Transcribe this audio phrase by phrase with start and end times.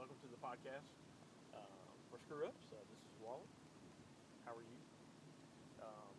[0.00, 0.88] welcome to the podcast
[2.08, 2.64] for Screw Ups.
[2.72, 3.44] Uh, this is Wally.
[4.48, 4.80] How are you?
[5.76, 6.16] Um,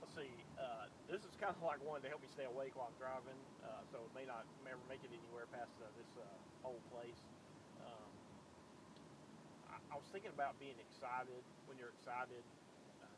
[0.00, 0.32] let's see.
[0.56, 3.36] Uh, this is kind of like one to help me stay awake while I'm driving,
[3.60, 6.24] uh, so it may not ever make it anywhere past uh, this uh,
[6.64, 7.20] old place.
[7.84, 8.08] Um,
[9.68, 11.44] I, I was thinking about being excited.
[11.68, 12.40] When you're excited,
[13.04, 13.12] uh,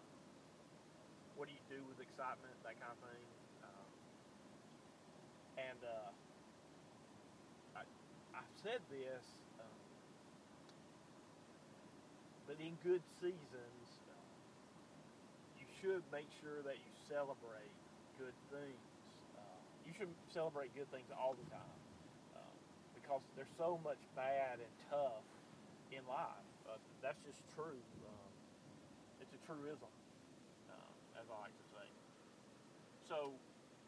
[1.39, 2.59] what do you do with excitement?
[2.67, 3.23] That kind of thing.
[3.63, 3.89] Um,
[5.63, 6.11] and uh,
[7.79, 7.87] I,
[8.35, 9.23] I've said this,
[9.63, 9.87] um,
[12.57, 13.89] but in good seasons,
[15.59, 17.73] you should make sure that you celebrate
[18.19, 18.81] good things.
[19.37, 19.41] Uh,
[19.87, 21.81] you should celebrate good things all the time
[22.37, 22.41] uh,
[22.95, 25.25] because there's so much bad and tough
[25.93, 26.45] in life.
[26.69, 27.77] Uh, that's just true.
[28.09, 28.33] Um,
[29.21, 29.89] it's a truism,
[30.71, 31.89] um, as I like to say.
[33.09, 33.33] So,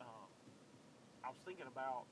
[0.01, 0.29] um,
[1.25, 2.07] I was thinking about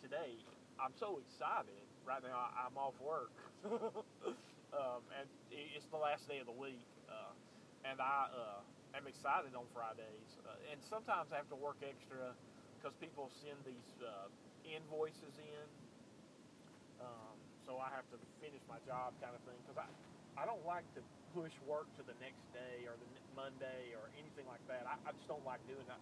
[0.00, 0.38] today.
[0.80, 2.36] I'm so excited right now.
[2.38, 3.30] I, I'm off work,
[4.72, 7.32] um, and it's the last day of the week, uh,
[7.84, 10.38] and I uh, am excited on Fridays.
[10.46, 12.34] Uh, and sometimes I have to work extra
[12.78, 14.28] because people send these uh,
[14.64, 15.66] invoices in,
[17.00, 19.58] um, so I have to finish my job, kind of thing.
[19.66, 19.88] Because I
[20.40, 21.02] I don't like to
[21.34, 24.86] push work to the next day or the Monday or anything like that.
[24.86, 26.00] I, I just don't like doing that.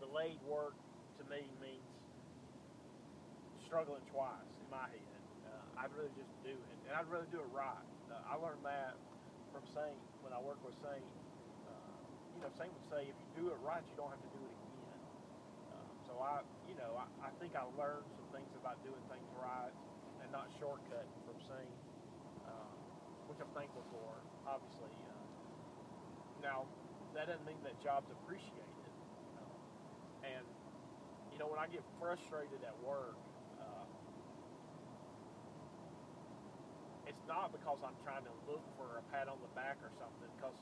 [0.00, 0.74] Delayed work
[1.18, 1.84] to me means
[3.66, 5.13] struggling twice in my head.
[5.74, 7.86] Uh, I'd rather just do it, and I'd rather do it right.
[8.10, 8.94] Uh, I learned that
[9.52, 11.04] from Saint when I worked with Saint.
[11.66, 11.72] Uh,
[12.34, 14.42] you know, Saint would say, if you do it right, you don't have to do
[14.42, 15.02] it again.
[15.74, 19.26] Um, so I, you know, I, I think I learned some things about doing things
[19.38, 19.74] right
[20.22, 21.76] and not shortcutting from Saint,
[22.46, 22.74] um,
[23.30, 24.10] which I'm thankful for,
[24.46, 24.90] obviously.
[25.10, 26.66] Uh, now,
[27.14, 28.92] that doesn't mean that job's appreciated.
[29.38, 29.58] Um,
[30.26, 30.46] and,
[31.32, 33.16] you know, when I get frustrated at work,
[33.62, 33.86] uh,
[37.06, 40.30] it's not because I'm trying to look for a pat on the back or something.
[40.36, 40.56] Because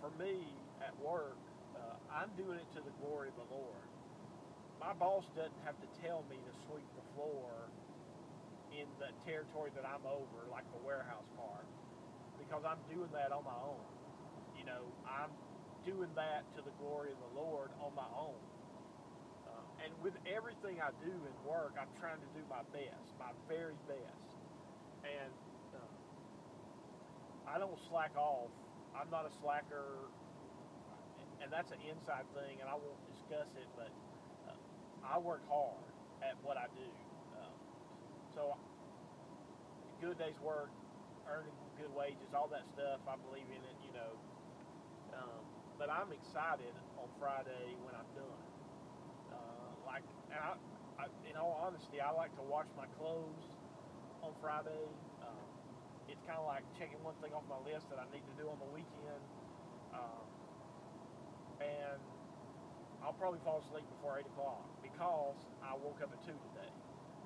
[0.00, 0.44] for me
[0.80, 1.38] at work,
[1.76, 3.86] uh, I'm doing it to the glory of the Lord.
[4.80, 7.70] My boss doesn't have to tell me to sweep the floor
[8.74, 11.68] in the territory that I'm over, like the warehouse part,
[12.40, 13.84] because I'm doing that on my own.
[14.56, 15.30] You know, I'm
[15.84, 18.38] doing that to the glory of the Lord on my own.
[19.46, 23.30] Uh, and with everything I do in work, I'm trying to do my best, my
[23.46, 24.26] very best.
[25.04, 25.30] And
[27.52, 28.48] I don't slack off.
[28.96, 30.08] I'm not a slacker,
[31.44, 33.92] and that's an inside thing, and I won't discuss it, but
[34.48, 34.56] uh,
[35.04, 35.84] I work hard
[36.24, 36.88] at what I do.
[37.36, 37.52] Um,
[38.32, 38.56] so,
[40.00, 40.72] good day's work,
[41.28, 44.16] earning good wages, all that stuff, I believe in it, you know.
[45.12, 45.44] Um,
[45.76, 48.44] but I'm excited on Friday when I'm done.
[49.28, 50.56] Uh, like, and I,
[50.96, 53.44] I, in all honesty, I like to wash my clothes
[54.24, 54.88] on Friday.
[56.12, 58.44] It's kind of like checking one thing off my list that I need to do
[58.52, 59.24] on the weekend.
[59.96, 60.28] Um,
[61.56, 62.00] and
[63.00, 66.72] I'll probably fall asleep before 8 o'clock because I woke up at 2 today.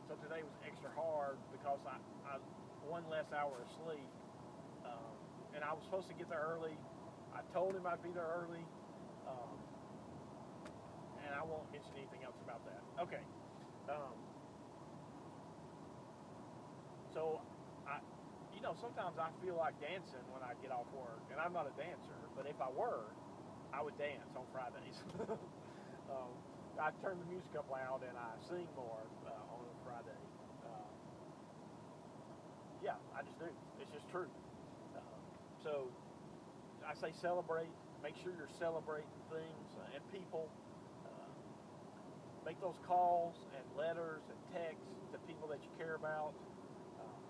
[0.07, 1.99] So today was extra hard because I,
[2.31, 2.39] I
[2.87, 4.07] one less hour of sleep.
[4.87, 5.19] Um,
[5.51, 6.79] and I was supposed to get there early.
[7.35, 8.63] I told him I'd be there early.
[9.27, 9.59] Um,
[11.27, 12.79] and I won't mention anything else about that.
[13.03, 13.27] Okay.
[13.91, 14.15] Um,
[17.11, 17.43] so,
[18.67, 21.75] know, sometimes I feel like dancing when I get off work, and I'm not a
[21.79, 22.19] dancer.
[22.35, 23.07] But if I were,
[23.71, 24.99] I would dance on Fridays.
[26.11, 26.35] um,
[26.75, 30.19] I turn the music up loud and I sing more uh, on a Friday.
[30.67, 30.91] Uh,
[32.83, 33.47] yeah, I just do.
[33.79, 34.29] It's just true.
[34.99, 35.01] Uh,
[35.63, 35.87] so
[36.83, 37.71] I say celebrate.
[38.03, 40.51] Make sure you're celebrating things uh, and people.
[41.07, 41.31] Uh,
[42.45, 46.35] make those calls and letters and texts to people that you care about,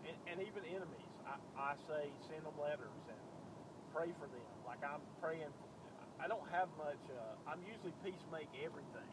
[0.09, 1.06] and, and even enemies.
[1.27, 3.21] I, I say send them letters and
[3.91, 4.47] pray for them.
[4.65, 5.51] Like I'm praying.
[6.23, 7.03] I don't have much.
[7.13, 9.11] Uh, I'm usually peacemake everything,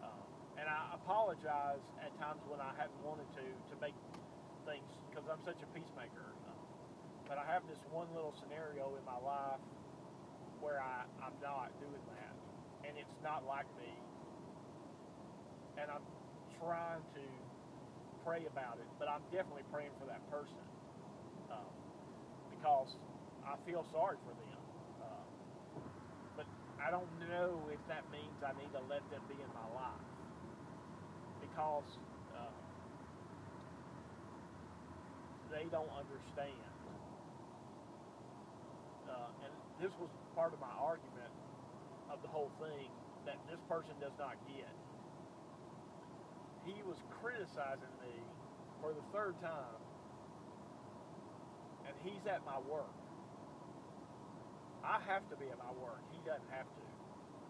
[0.00, 3.94] um, and I apologize at times when I haven't wanted to to make
[4.64, 6.32] things because I'm such a peacemaker.
[6.48, 6.64] Um,
[7.28, 9.60] but I have this one little scenario in my life
[10.60, 12.34] where I, I'm not doing that.
[12.88, 13.90] And it's not like me.
[15.78, 16.02] And I'm
[16.58, 17.24] trying to
[18.24, 20.58] pray about it, but I'm definitely praying for that person
[21.50, 21.72] um,
[22.50, 22.96] because
[23.46, 24.60] I feel sorry for them.
[25.00, 25.24] Uh,
[26.36, 26.46] but
[26.76, 30.04] I don't know if that means I need to let them be in my life
[31.40, 31.88] because
[32.36, 32.52] uh,
[35.50, 36.68] they don't understand.
[39.08, 41.32] Uh, and this was part of my argument
[42.12, 42.88] of the whole thing
[43.24, 44.68] that this person does not get.
[46.64, 48.12] He was criticizing me
[48.80, 49.80] for the third time
[51.88, 52.92] and he's at my work.
[54.84, 56.04] I have to be at my work.
[56.12, 56.84] He doesn't have to.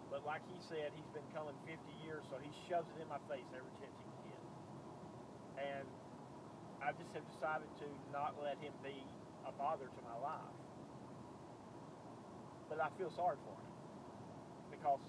[0.09, 1.77] But like he said, he's been coming 50
[2.07, 4.43] years, so he shoves it in my face every chance he can get.
[5.59, 5.87] And
[6.81, 8.97] I just have decided to not let him be
[9.45, 10.57] a bother to my life.
[12.71, 13.75] But I feel sorry for him
[14.71, 15.05] because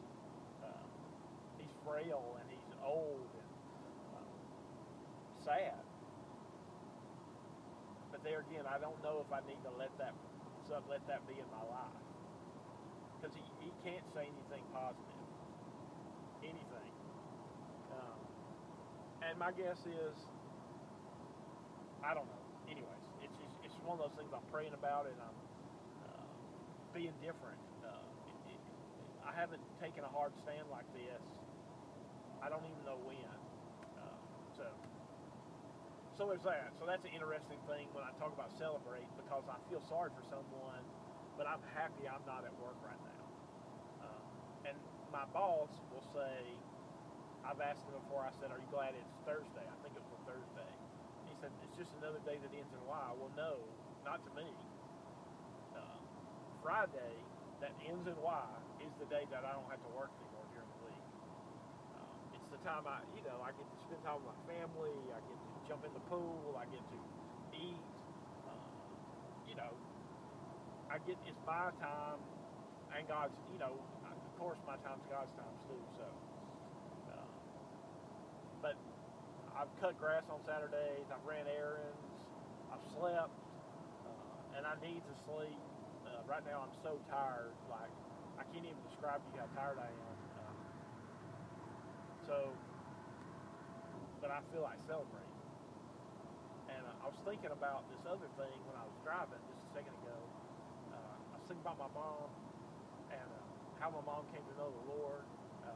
[0.66, 0.86] uh,
[1.56, 3.52] he's frail and he's old and
[4.18, 4.26] uh,
[5.46, 5.89] sad.
[8.20, 10.12] But there again, I don't know if I need to let that
[10.92, 12.04] let that be in my life
[13.16, 15.24] because he, he can't say anything positive,
[16.44, 16.92] anything.
[17.96, 18.20] Um,
[19.24, 20.16] and my guess is,
[22.04, 22.44] I don't know.
[22.68, 25.40] Anyways, it's just, it's one of those things I'm praying about and I'm
[26.04, 26.28] uh,
[26.94, 27.60] being different.
[27.82, 28.04] Uh,
[28.52, 28.62] it, it,
[29.24, 31.24] I haven't taken a hard stand like this.
[32.44, 33.32] I don't even know when.
[33.96, 34.20] Uh,
[34.60, 34.64] so
[36.20, 36.76] so there's that.
[36.76, 40.28] So that's an interesting thing when I talk about celebrate because I feel sorry for
[40.28, 40.84] someone,
[41.40, 43.24] but I'm happy I'm not at work right now.
[44.04, 44.28] Um,
[44.68, 44.76] and
[45.16, 46.44] my boss will say,
[47.48, 49.64] I've asked him before, I said, Are you glad it's Thursday?
[49.64, 50.72] I think it was Thursday.
[51.24, 53.08] He said, It's just another day that ends in Y.
[53.16, 53.56] Well, no,
[54.04, 54.52] not to me.
[55.72, 56.00] Uh,
[56.60, 57.16] Friday
[57.64, 58.44] that ends in Y
[58.84, 61.04] is the day that I don't have to work anymore during the week.
[61.96, 64.96] Um, it's time I, you know, I get to spend time with my family.
[65.16, 66.58] I get to jump in the pool.
[66.60, 67.00] I get to
[67.56, 67.84] eat.
[68.48, 68.54] Uh,
[69.48, 69.74] you know,
[70.92, 72.20] I get it's my time
[72.96, 73.36] and God's.
[73.54, 73.74] You know,
[74.04, 75.84] of course, my time's God's time too.
[76.00, 76.08] So,
[77.16, 77.28] uh,
[78.62, 78.76] but
[79.56, 81.08] I've cut grass on Saturdays.
[81.12, 82.04] I've ran errands.
[82.72, 83.34] I've slept,
[84.06, 85.60] uh, and I need to sleep.
[86.06, 87.56] Uh, right now, I'm so tired.
[87.72, 87.94] Like
[88.40, 90.29] I can't even describe to you how tired I am.
[92.30, 92.54] So,
[94.22, 95.34] but I feel like celebrating.
[96.70, 99.70] And uh, I was thinking about this other thing when I was driving just a
[99.74, 100.14] second ago.
[100.94, 102.30] Uh, I was thinking about my mom
[103.10, 103.42] and uh,
[103.82, 105.26] how my mom came to know the Lord.
[105.66, 105.74] Uh,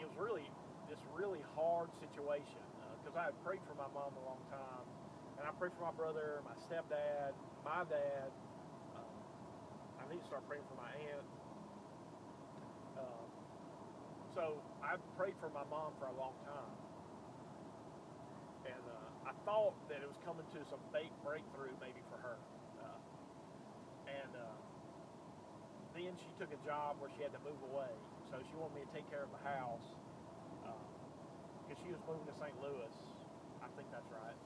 [0.00, 0.48] it was really
[0.88, 2.64] this really hard situation
[3.04, 4.88] because uh, I had prayed for my mom a long time,
[5.36, 8.32] and I prayed for my brother, my stepdad, my dad.
[8.96, 9.12] Um,
[10.00, 11.28] I need to start praying for my aunt.
[12.96, 13.27] Um,
[14.38, 16.70] so I prayed for my mom for a long time
[18.66, 22.36] and uh, I thought that it was coming to some big breakthrough maybe for her.
[22.78, 22.98] Uh,
[24.06, 24.58] and uh,
[25.94, 27.92] then she took a job where she had to move away,
[28.30, 29.86] so she wanted me to take care of the house
[31.66, 32.54] because uh, she was moving to St.
[32.62, 32.94] Louis.
[33.62, 34.38] I think that's right.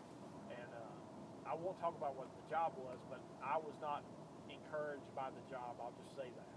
[0.56, 4.00] And uh, I won't talk about what the job was, but I was not
[4.48, 5.76] encouraged by the job.
[5.80, 6.56] I'll just say that.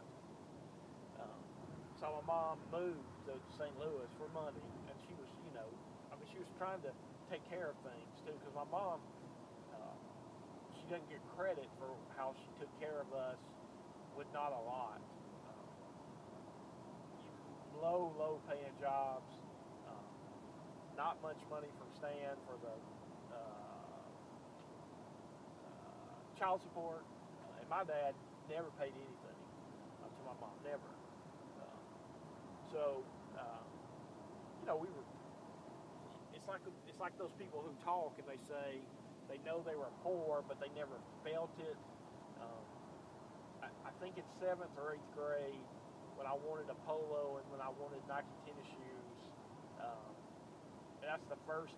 [1.19, 1.54] Um,
[1.99, 3.71] so my mom moved to St.
[3.79, 5.67] Louis for money, and she was, you know,
[6.11, 6.91] I mean, she was trying to
[7.31, 8.35] take care of things too.
[8.35, 8.99] Because my mom,
[9.71, 9.95] uh,
[10.75, 11.87] she doesn't get credit for
[12.19, 13.39] how she took care of us
[14.19, 14.99] with not a lot.
[14.99, 15.55] Uh,
[17.79, 19.31] low, low paying jobs,
[19.87, 20.03] uh,
[20.99, 22.75] not much money from Stan for the
[23.31, 23.39] uh,
[25.63, 27.07] uh, child support,
[27.59, 28.11] and my dad
[28.51, 29.39] never paid anything
[30.03, 31.04] to my mom, never.
[32.75, 33.07] So,
[34.61, 35.07] you know, we were
[36.35, 36.59] it's like
[36.91, 38.83] it's like those people who talk and they say
[39.31, 41.77] they know they were poor, but they never felt it.
[42.43, 42.63] Um,
[43.63, 45.63] I, I think it's seventh or eighth grade
[46.19, 49.19] when I wanted a polo and when I wanted Nike tennis shoes.
[49.79, 50.13] Um,
[51.01, 51.73] that's the first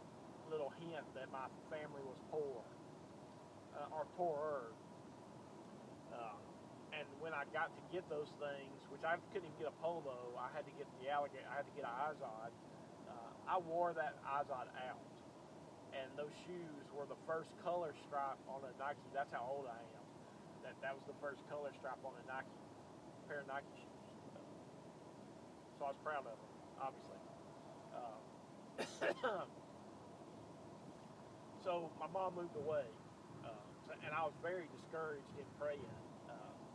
[0.50, 2.66] little hint that my family was poor
[3.78, 4.74] uh, or poorer.
[6.12, 6.47] Uh,
[6.98, 10.34] and when I got to get those things, which I couldn't even get a polo,
[10.34, 11.46] I had to get the alligator.
[11.46, 12.50] I had to get an Izod
[13.48, 15.00] I wore that Izod out.
[15.96, 19.00] And those shoes were the first color stripe on a Nike.
[19.16, 20.06] That's how old I am.
[20.68, 22.52] That that was the first color stripe on a Nike
[23.32, 24.04] pair of Nike shoes.
[25.80, 26.52] So I was proud of them,
[26.84, 27.22] obviously.
[27.96, 28.22] Um,
[31.64, 32.86] so my mom moved away,
[33.48, 36.17] uh, and I was very discouraged in praying, uh,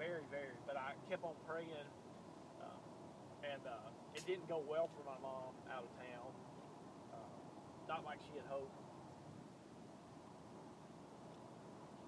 [0.03, 0.59] very, very.
[0.67, 1.87] But I kept on praying,
[2.59, 6.33] uh, and uh, it didn't go well for my mom out of town
[7.93, 8.73] not like she had hoped.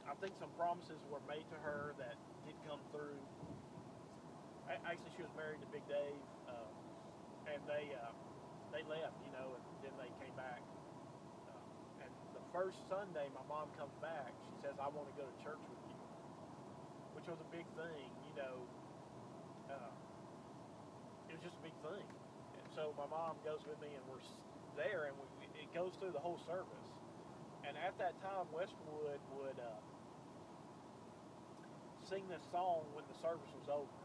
[0.09, 2.17] I think some promises were made to her that
[2.49, 3.21] did come through.
[4.65, 8.17] Actually, she was married to Big Dave, uh, and they uh,
[8.73, 10.65] they left, you know, and then they came back.
[11.53, 14.33] Uh, and the first Sunday, my mom comes back.
[14.49, 15.84] She says, "I want to go to church with you,"
[17.25, 18.61] which was a big thing, you know.
[19.73, 19.97] Uh,
[21.33, 22.05] it was just a big thing.
[22.05, 24.21] And so my mom goes with me, and we're
[24.77, 25.25] there, and we,
[25.57, 26.85] it goes through the whole service.
[27.65, 29.81] And at that time, Westwood would uh,
[32.05, 33.97] sing this song when the service was over.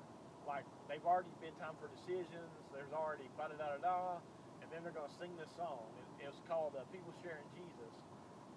[0.48, 2.48] Like they've already been time for decisions.
[2.72, 4.16] There's already da da da da,
[4.64, 5.92] and then they're going to sing this song.
[6.00, 7.92] It, it was called uh, "People Sharing Jesus."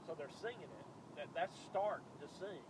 [0.07, 0.87] So they're singing it.
[1.19, 2.63] That that's starting to sing.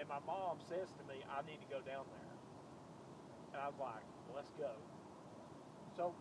[0.00, 2.32] And my mom says to me, "I need to go down there."
[3.52, 4.02] And I was like,
[4.34, 4.72] "Let's go."
[5.96, 6.14] So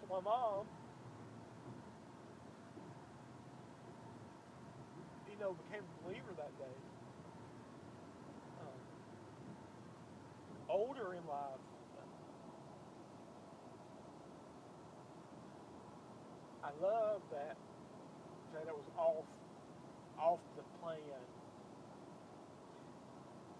[0.00, 0.66] so my mom
[5.30, 6.76] you know, became a believer that day.
[8.60, 8.80] Um,
[10.68, 11.60] older in life,
[16.64, 17.56] I love that
[18.52, 19.26] that it was off
[20.18, 20.98] off the plan,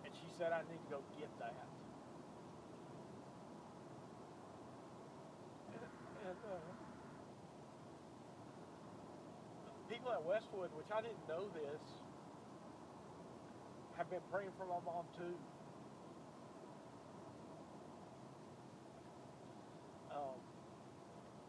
[0.04, 1.54] and she said, "I need to go get that."
[5.74, 5.82] And,
[6.28, 6.58] and uh,
[9.88, 11.80] people at Westwood, which I didn't know this,
[13.96, 15.36] have been praying for my mom too.
[20.12, 20.40] Um,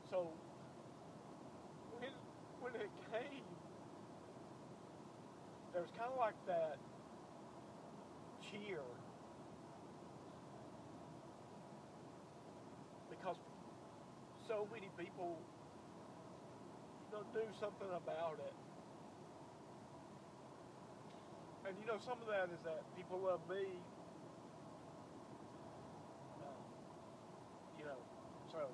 [0.09, 0.31] so
[1.99, 2.11] when
[2.61, 3.43] when it came,
[5.83, 6.79] there was kind of like that
[8.39, 8.79] cheer
[13.09, 13.35] because
[14.47, 15.35] so many people
[17.11, 18.55] don't do something about it.
[21.67, 23.67] And you know, some of that is that people love me.
[26.39, 26.63] Uh,
[27.77, 27.99] you know,
[28.53, 28.71] so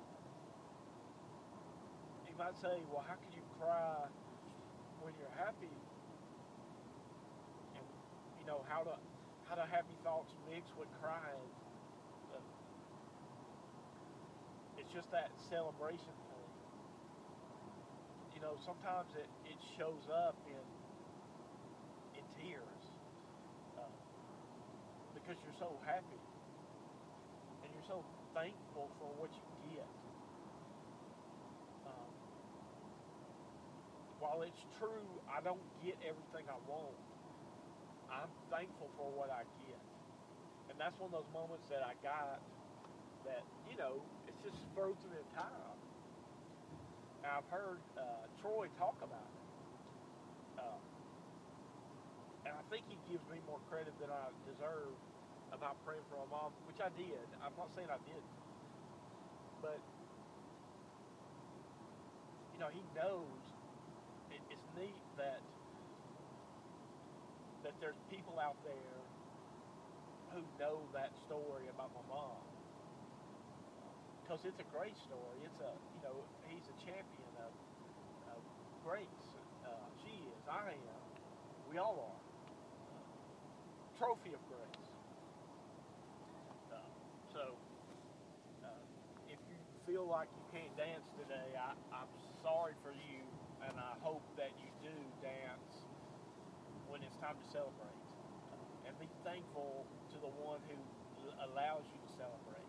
[2.30, 4.06] you might say, well, how could you cry
[5.02, 5.74] when you're happy?
[8.50, 8.98] Know, how to
[9.46, 11.50] how do happy thoughts mix with crying?
[14.76, 16.50] It's just that celebration thing
[18.40, 20.64] you know, sometimes it, it shows up in
[22.16, 22.82] in tears
[23.76, 23.84] uh,
[25.12, 26.20] because you're so happy
[27.60, 28.00] and you're so
[28.32, 29.84] thankful for what you get.
[31.84, 32.10] Um,
[34.20, 36.96] while it's true, I don't get everything I want.
[38.10, 39.82] I'm thankful for what I get,
[40.70, 42.42] and that's one of those moments that I got
[43.24, 45.78] that you know it's just frozen in time.
[47.24, 49.44] I've heard uh, Troy talk about it.
[50.58, 50.80] Uh,
[52.46, 54.96] and I think he gives me more credit than I deserve
[55.52, 57.22] about praying for my mom, which I did.
[57.44, 58.34] I'm not saying I didn't.
[59.60, 59.78] But,
[62.54, 63.40] you know, he knows
[64.32, 65.40] it, it's neat that
[67.80, 69.00] there's people out there
[70.36, 72.44] who know that story about my mom
[74.30, 75.38] because it's a great story.
[75.42, 77.52] It's a you know he's a champion of,
[78.36, 78.40] of
[78.84, 79.26] grace.
[79.64, 79.72] Uh,
[80.04, 80.42] she is.
[80.46, 81.02] I am.
[81.72, 82.20] We all are.
[82.20, 84.86] Uh, trophy of grace.
[86.70, 86.78] Uh,
[87.32, 87.56] so
[88.62, 88.68] uh,
[89.26, 89.58] if you
[89.88, 92.12] feel like you can't dance today, I, I'm
[92.44, 93.24] sorry for you,
[93.66, 94.94] and I hope that you do
[95.24, 95.59] dance
[97.20, 98.00] time to celebrate,
[98.52, 100.80] uh, and be thankful to the one who
[101.52, 102.68] allows you to celebrate.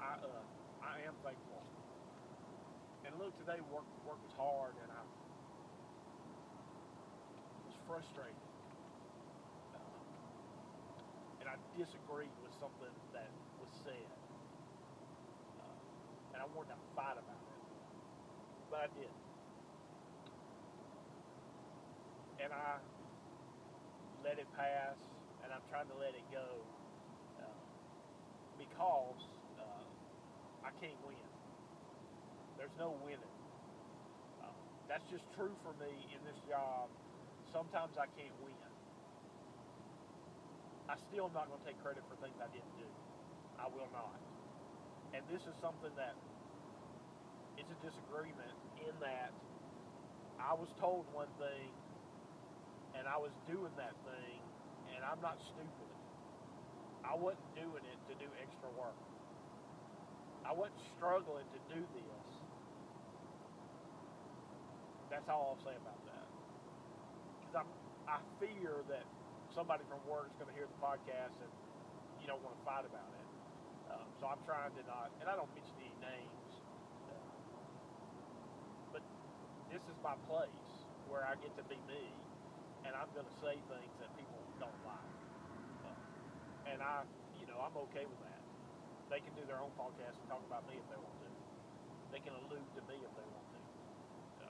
[0.00, 0.42] I uh,
[0.82, 1.62] I am thankful.
[3.04, 5.02] And look, today work work was hard, and I
[7.66, 8.36] was frustrated,
[9.74, 9.78] uh,
[11.40, 14.08] and I disagreed with something that was said,
[15.60, 17.62] uh, and I wanted to fight about it,
[18.70, 19.12] but I did,
[22.44, 22.76] and I
[24.20, 25.00] let it pass,
[25.40, 26.44] and I'm trying to let it go
[27.40, 27.60] uh,
[28.60, 29.16] because
[30.60, 31.16] I can't win.
[32.60, 33.36] There's no winning.
[34.44, 34.52] Uh,
[34.88, 36.92] that's just true for me in this job.
[37.48, 38.56] Sometimes I can't win.
[40.88, 42.88] I still am not going to take credit for things I didn't do.
[43.56, 44.20] I will not.
[45.16, 46.12] And this is something that
[47.56, 48.52] is a disagreement
[48.84, 49.32] in that
[50.36, 51.72] I was told one thing
[52.98, 54.38] and I was doing that thing
[54.94, 55.90] and I'm not stupid.
[57.04, 58.96] I wasn't doing it to do extra work.
[60.44, 62.30] I wasn't struggling to do this.
[65.12, 66.26] That's all I'll say about that.
[67.40, 67.70] Because I'm,
[68.08, 69.04] I fear that
[69.52, 71.52] somebody from work is going to hear the podcast and
[72.20, 73.26] you don't want to fight about it.
[73.92, 76.50] Um, so I'm trying to not, and I don't mention any names,
[77.12, 77.20] uh,
[78.96, 79.02] but
[79.68, 80.48] this is my place
[81.06, 82.10] where I get to be me,
[82.84, 85.16] and I'm going to say things that people don't like.
[85.84, 87.04] Uh, and I,
[87.40, 88.34] you know, I'm okay with that
[89.14, 91.28] they can do their own podcast and talk about me if they want to.
[92.10, 93.60] They can allude to me if they want to.
[94.42, 94.46] So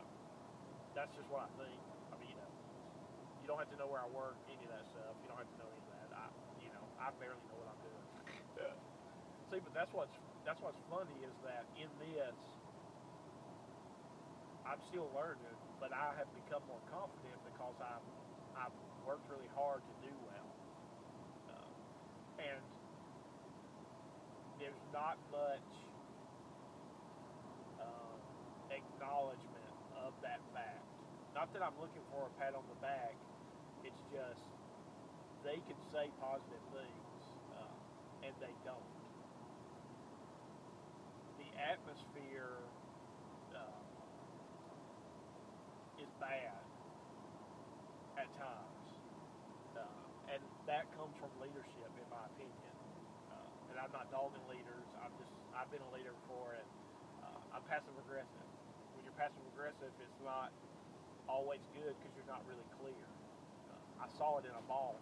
[0.95, 1.77] that's just what I think.
[2.13, 2.53] I mean, you know,
[3.43, 5.15] you don't have to know where I work, any of that stuff.
[5.21, 6.09] You don't have to know any of that.
[6.17, 6.25] I,
[6.65, 8.07] you know, I barely know what I'm doing.
[9.53, 10.15] See, but that's what's
[10.49, 12.37] that's what's funny is that in this,
[14.65, 18.05] I'm still learning, but I have become more confident because I've
[18.57, 18.75] I've
[19.07, 20.51] worked really hard to do well,
[21.51, 22.63] uh, and
[24.59, 25.69] there's not much
[27.81, 28.19] um,
[28.71, 30.85] acknowledgement of that fact.
[31.35, 33.15] Not that I'm looking for a pat on the back.
[33.83, 34.45] It's just
[35.45, 37.21] they can say positive things,
[37.53, 38.89] uh, and they don't.
[41.37, 42.65] The atmosphere
[43.53, 43.85] uh,
[46.01, 46.65] is bad
[48.17, 48.89] at times,
[49.77, 50.41] uh, and
[50.75, 52.75] that comes from leadership, in my opinion.
[53.31, 54.83] Uh, and I'm not dogging leaders.
[54.99, 56.67] I'm just I've been a leader before, and
[57.23, 58.49] uh, I'm passive aggressive.
[58.99, 60.51] When you're passive aggressive, it's not
[61.31, 63.07] always good because you're not really clear.
[63.71, 64.99] Uh, I saw it in a boss,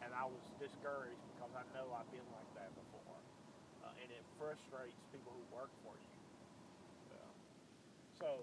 [0.00, 3.20] and I was discouraged because I know I've been like that before,
[3.84, 6.12] uh, and it frustrates people who work for you.
[7.12, 7.28] Uh,
[8.24, 8.40] so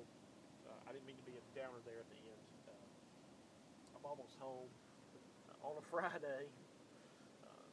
[0.70, 2.46] uh, I didn't mean to be a downer there at the end.
[2.70, 4.81] Uh, I'm almost home uh,
[5.64, 6.44] on a Friday.
[7.46, 7.66] Uh,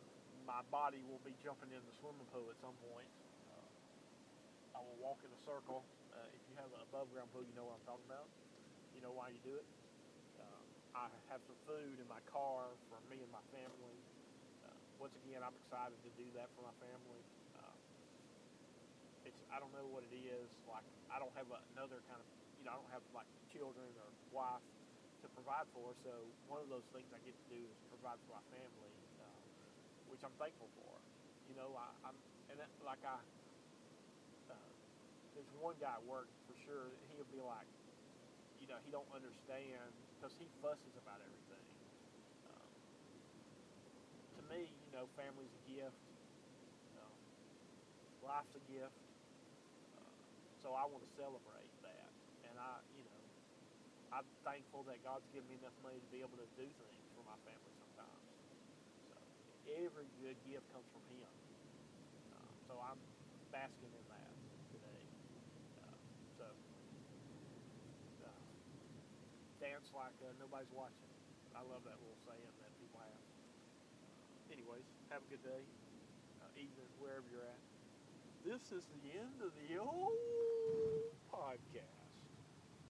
[0.45, 3.09] my body will be jumping in the swimming pool at some point.
[3.49, 5.81] Uh, I will walk in a circle.
[6.13, 8.29] Uh, if you have an above ground pool, you know what I'm talking about.
[8.97, 9.67] You know why you do it.
[10.41, 10.63] Uh,
[10.97, 13.99] I have some food in my car for me and my family.
[14.67, 17.23] Uh, once again, I'm excited to do that for my family.
[17.57, 17.73] Uh,
[19.29, 20.49] it's I don't know what it is.
[20.69, 22.27] Like I don't have another kind of
[22.59, 24.65] you know I don't have like children or wife
[25.23, 25.95] to provide for.
[26.05, 26.11] So
[26.47, 29.43] one of those things I get to do is provide for my family, uh,
[30.11, 30.93] which I'm thankful for.
[31.49, 32.17] You know, I, I'm
[32.51, 33.19] and that, like I.
[34.51, 34.55] Uh,
[35.35, 36.91] there's one guy at work for sure.
[37.15, 37.67] He'll be like,
[38.61, 41.67] you know, he don't understand because he fusses about everything.
[42.49, 42.71] Um,
[44.37, 45.97] to me, you know, family's a gift.
[46.99, 47.15] Um,
[48.27, 48.97] life's a gift.
[49.97, 50.13] Uh,
[50.63, 52.09] so I want to celebrate that,
[52.51, 53.08] and I, you know,
[54.09, 57.23] I'm thankful that God's given me enough money to be able to do things for
[57.29, 58.25] my family sometimes.
[59.13, 59.17] So
[59.85, 61.29] every good gift comes from Him.
[62.33, 63.01] Uh, so I'm
[63.53, 64.33] basking in that
[64.73, 65.03] today.
[65.77, 65.97] Uh,
[66.41, 66.47] so
[68.25, 68.33] uh,
[69.61, 71.13] dance like uh, nobody's watching.
[71.53, 73.23] I love that little saying that people have.
[74.49, 75.63] Anyways, have a good day,
[76.41, 77.61] uh, evening, wherever you're at.
[78.45, 80.17] This is the end of the old
[81.29, 81.98] podcast.